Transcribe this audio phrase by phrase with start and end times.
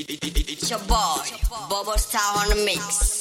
[0.00, 1.24] It's your boy,
[1.68, 3.17] Bobo Star on the mix.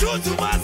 [0.00, 0.59] true to myself.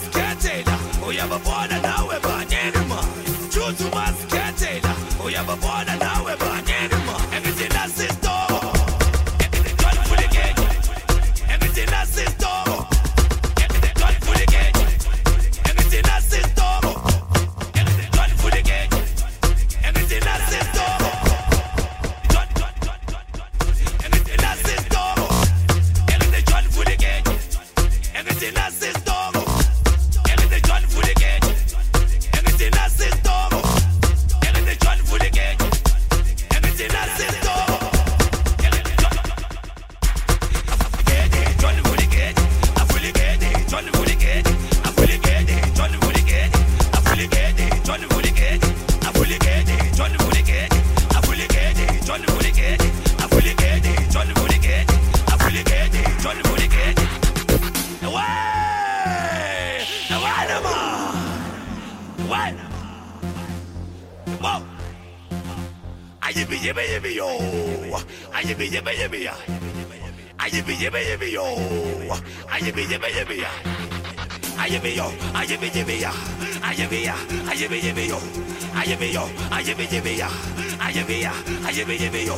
[81.87, 82.37] 别别别别用，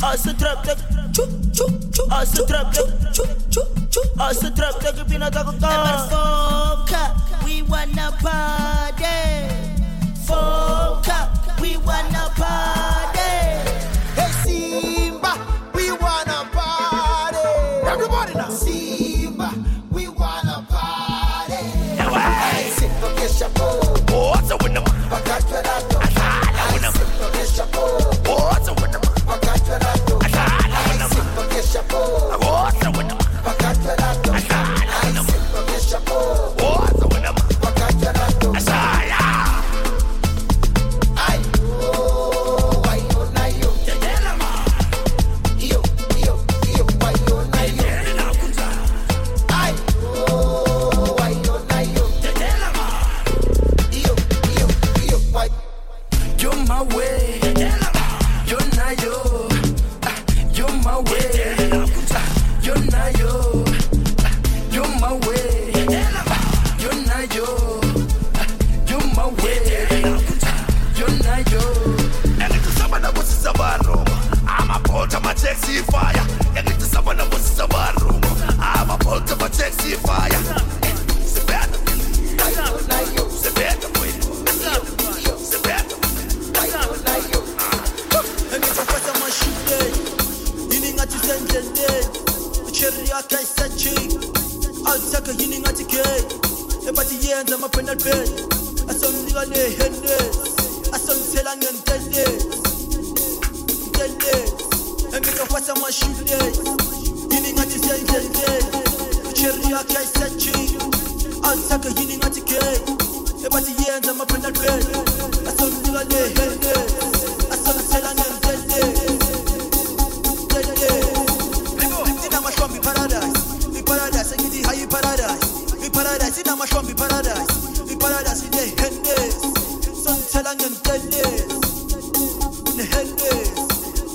[0.00, 0.78] Als ze trap tak
[1.12, 5.04] chup chup chup Als ze trap tak chup chup chup Als ze trap tak je
[5.04, 7.14] bina tak ka Ever foka
[7.44, 9.48] We wanna party.
[10.26, 11.28] Foka
[11.60, 13.13] We wanna party.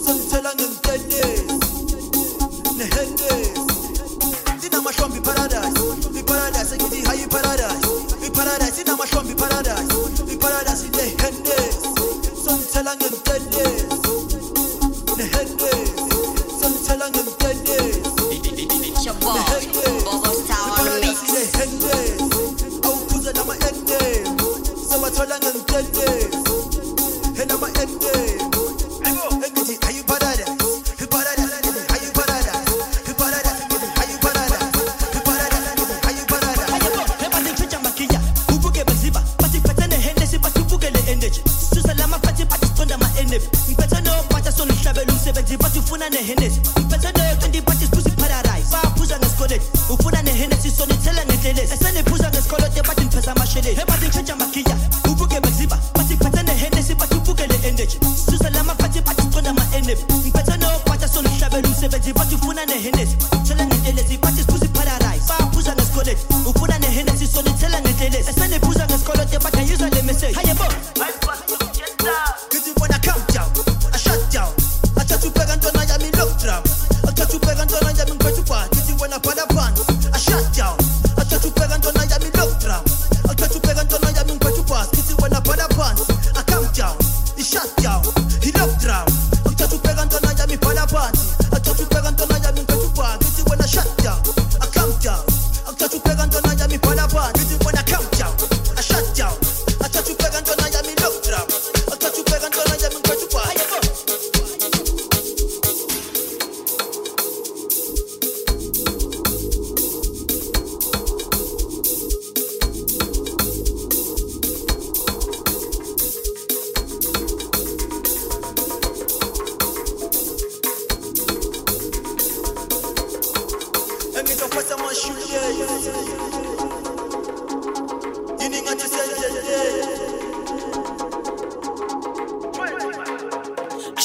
[0.09, 0.58] Tell her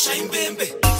[0.05, 0.94] shame, baby.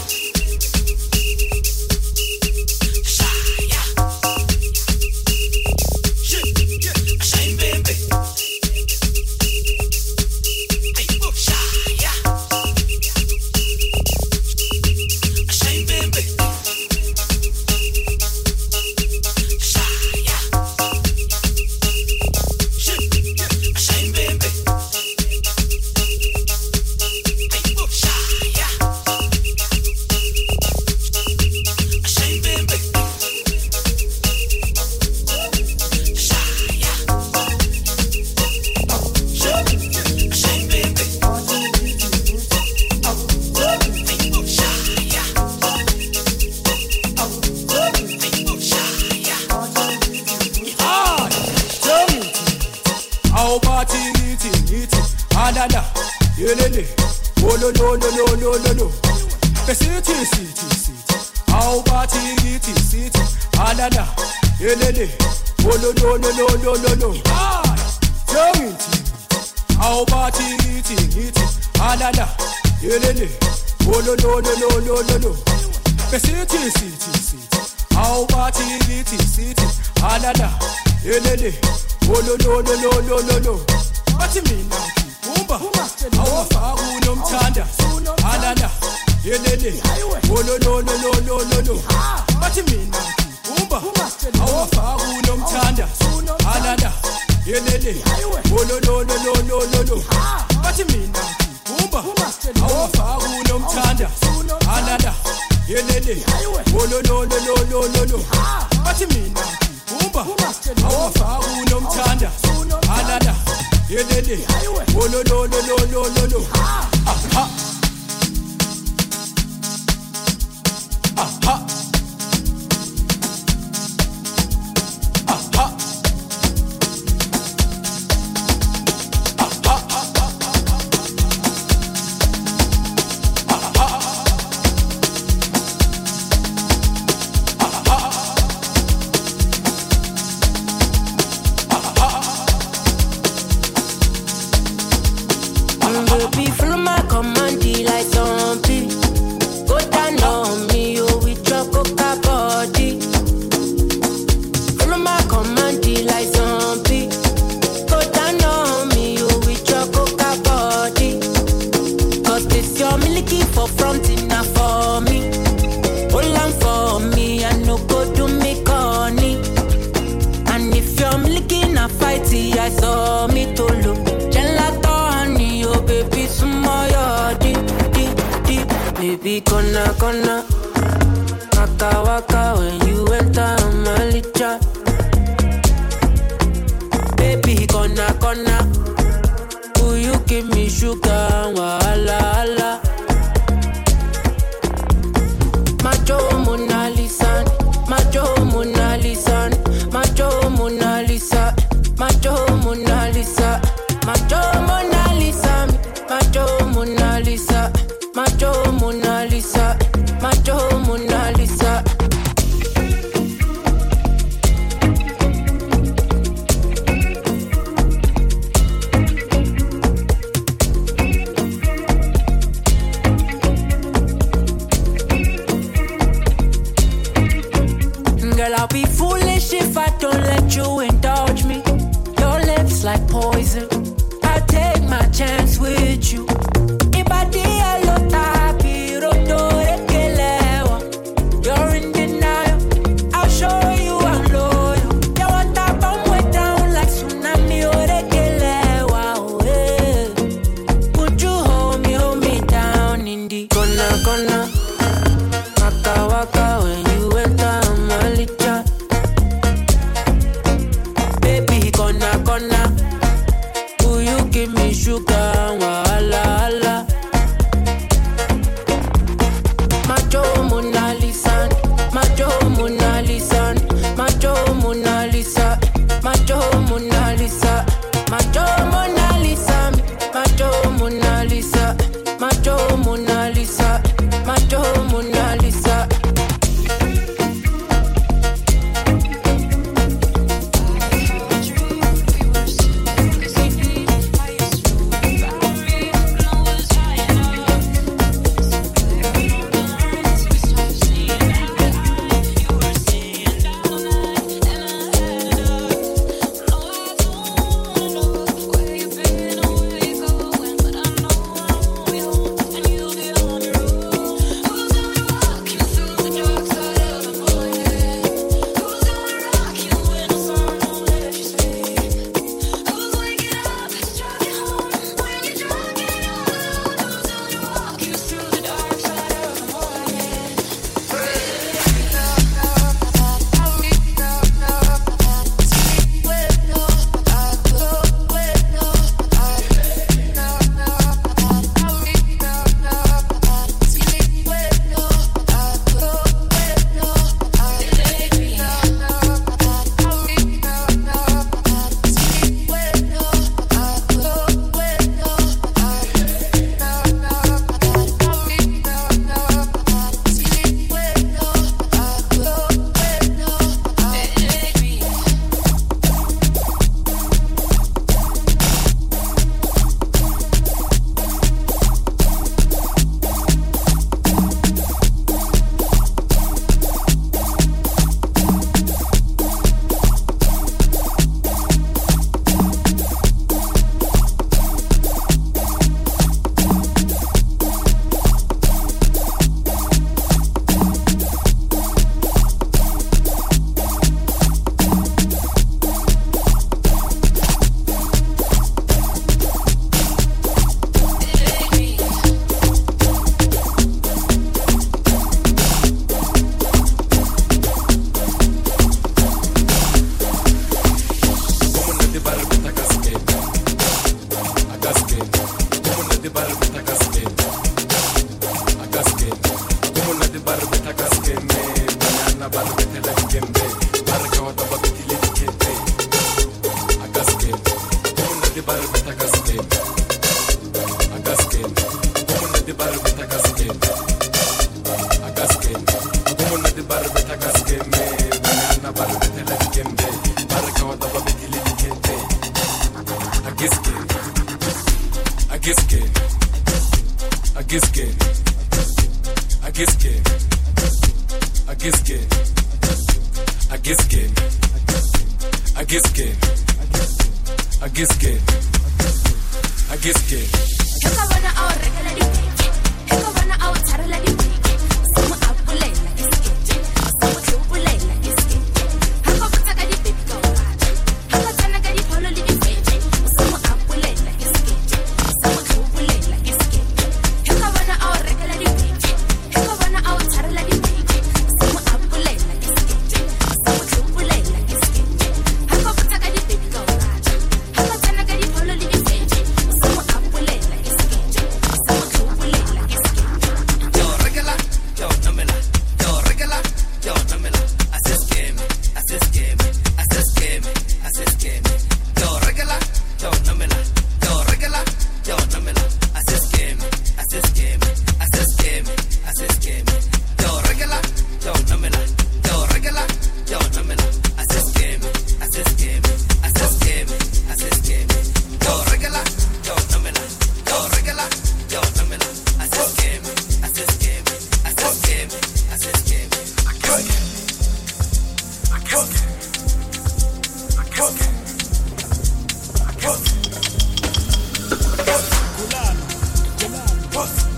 [537.05, 537.34] us.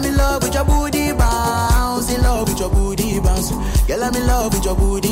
[0.00, 3.50] I'm in love with your booty bounce, in love with your booty bounce.
[3.86, 5.09] Girl, I'm in love with your booty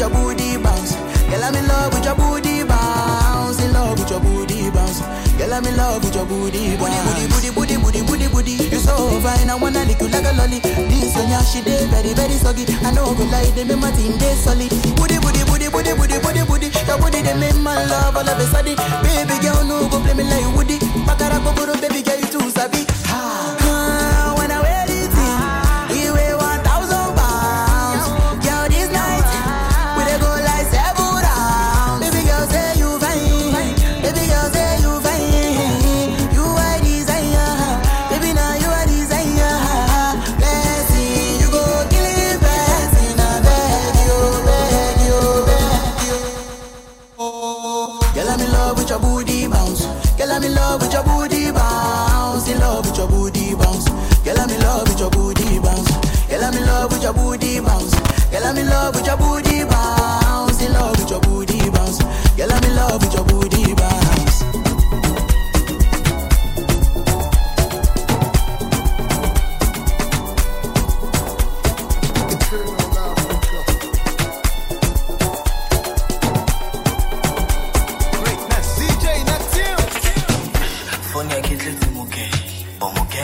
[0.00, 0.94] with your booty bounce.
[1.28, 3.60] Girl, I'm in love with your booty bounce.
[3.62, 5.00] In love with your booty bounce.
[5.36, 7.34] Girl, I'm in love with your booty bounce.
[7.34, 8.52] Booty, booty, booty, booty, booty, booty.
[8.72, 10.60] You so fine, I wanna lick you like a lolly.
[10.60, 12.64] This one, yeah, she dey very, very soggy.
[12.80, 14.70] I know go lie, they make my team dey solid.
[14.96, 16.68] Booty, booty, booty, booty, booty, booty, booty.
[16.88, 18.76] Your booty they make my love all of a sudden.
[19.04, 20.78] Baby girl, no go play me like Woody.
[21.04, 22.89] Bakara go baby girl, you too sabi.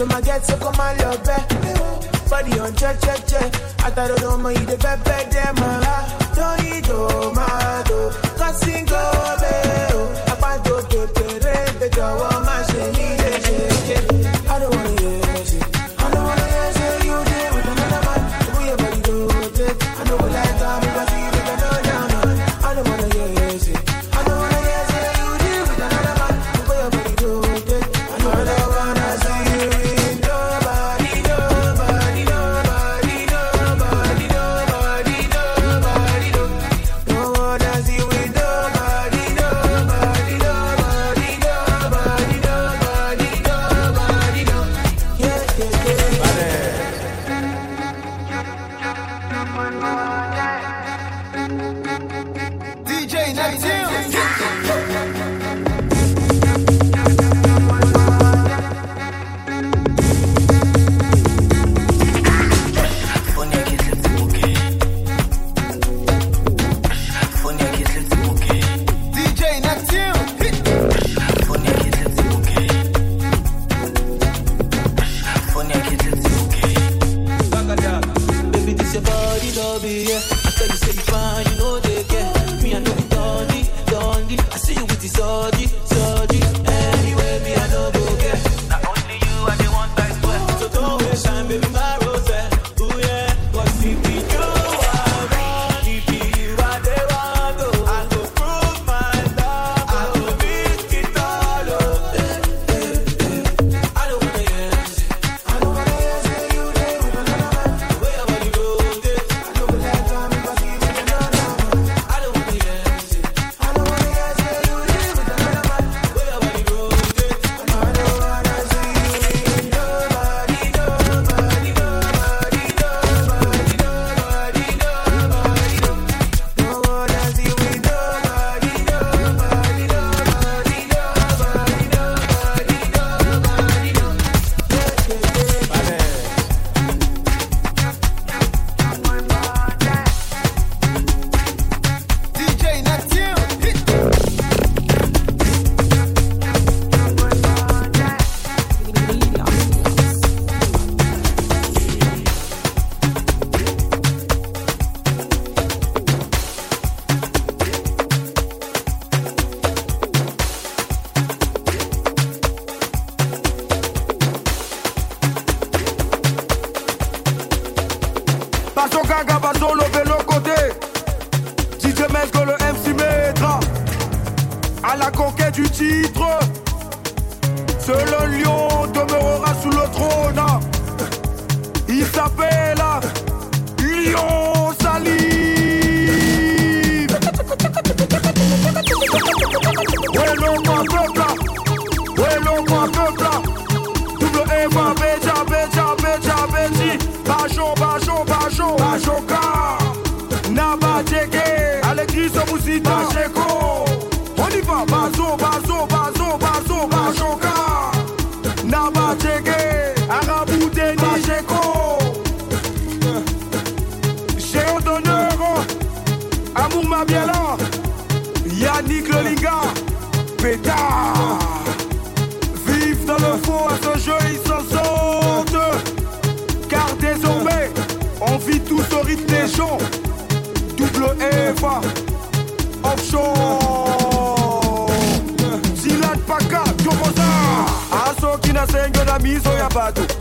[0.00, 1.46] No my get so come on love back.
[2.30, 3.54] Body on check check check.
[3.84, 5.76] I thought I don't mind the bad bad damn my
[6.34, 8.10] Don't eat do my do.
[8.38, 8.96] Cause single.
[8.96, 12.69] I find to to to to to to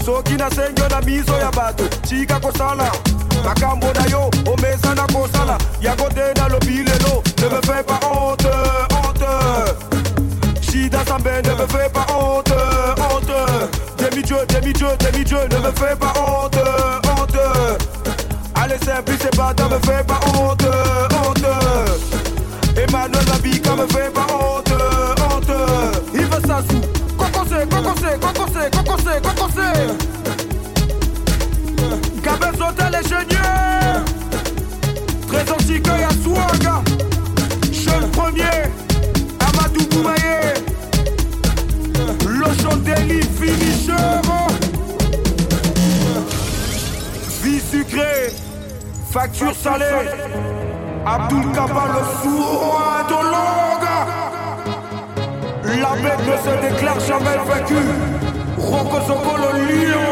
[0.10, 0.38] bato soki
[0.89, 1.84] na miso ya bato.
[2.07, 2.91] Chika kosala
[3.43, 5.57] makambo na yo omesa na kosala.
[5.82, 8.47] Yango te nalobi lelo ne me fais pas honte
[8.91, 9.30] honte.
[10.62, 12.53] Shida sambe ne me fais pas honte
[12.97, 13.72] honte.
[13.97, 16.57] Demi-dieu demi-dieu demi-dieu ne me fais pas honte
[17.05, 17.38] honte.
[18.55, 20.66] Allez simplice et bata me fais pas honte
[21.14, 21.45] honte.
[22.78, 24.74] Emmanuel Babika me fait pas honte
[25.32, 25.51] honte.
[26.14, 26.41] Il veut
[27.50, 29.88] sait, quand on sait, quand on sait, quand on sait, quand on sait.
[32.24, 34.06] Cabez hôtel et génieux.
[35.28, 36.66] Très antique à Swag.
[37.72, 38.58] Jeune premier,
[39.39, 40.54] Amadou Boumaye.
[42.28, 44.22] Le chandelier finisher.
[47.43, 48.34] Vie sucrée,
[49.12, 50.10] facture salée.
[51.06, 54.28] Abdul Kaba le sourd de longue
[55.78, 57.76] la bête ne se déclare jamais vaincu.
[58.57, 58.97] Rocco
[59.38, 60.09] le lion.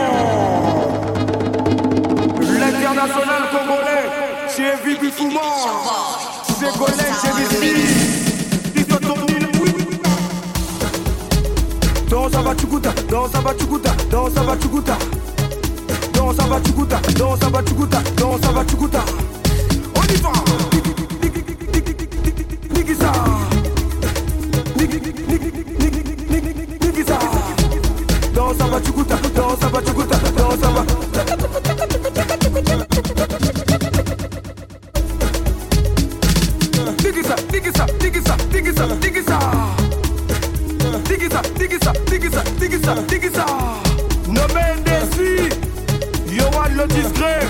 [2.42, 4.06] L'international congolais,
[4.48, 5.42] c'est Vivi Fouma.
[6.60, 7.74] C'est Golem, c'est Vivi.
[12.10, 14.98] Dans sa bachukuta, dans sa bachukuta, dans sa bachukuta.
[16.14, 18.50] Dans sa bachukuta, dans sa bachukuta, dans sa.
[19.96, 20.32] On y va.
[28.58, 31.22] Dans sa bachukuta, dans sa bachukuta, dans sa bachukuta.
[36.98, 39.40] Digisa, digisa, digisa, digisa, digisa.
[41.08, 43.46] Digisa, digisa, digisa, digisa, digisa.
[44.28, 45.50] Nommé Ndesi,
[46.36, 47.46] Yohan le discret,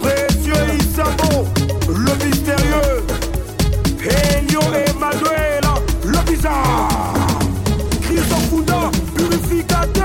[0.00, 0.66] Précieux
[1.88, 3.02] le mystérieux,
[4.88, 5.64] Emmanuel,
[6.04, 6.88] le bizarre.
[9.14, 9.97] Purificateur.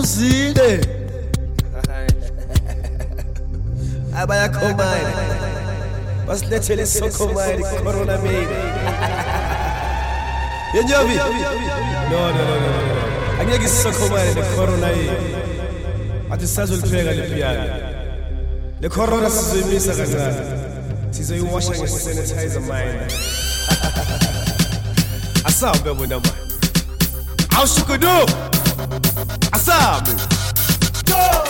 [0.00, 0.80] uzile
[4.16, 5.14] abayakhomane
[6.26, 8.48] basilethele isokhomane corona mail
[10.74, 11.16] yenyobi
[12.10, 12.70] no no no no
[13.40, 15.34] angeke isisokhomane necorona yini
[16.30, 17.64] athi sisazulipheka lepiyana
[18.80, 20.42] lecorona sizoyimisa kancane
[21.10, 23.06] sizoyiwasha ngesanitizer mine
[25.44, 26.50] asambe bona mani
[27.56, 28.16] awushukudu
[29.52, 30.12] Asabu.
[31.06, 31.49] Go!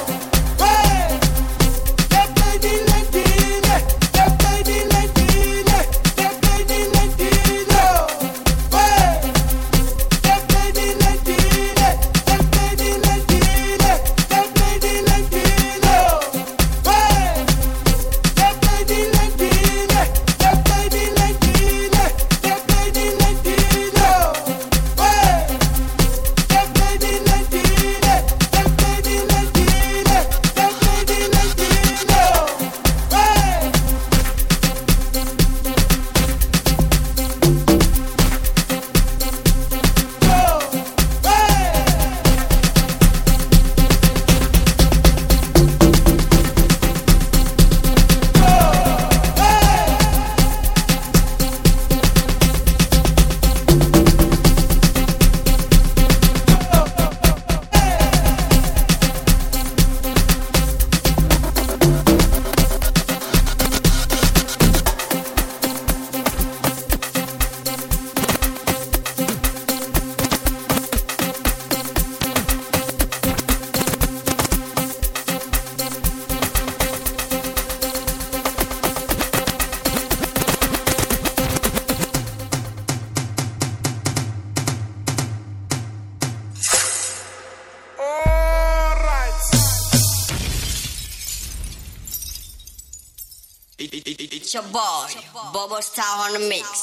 [96.35, 96.80] economics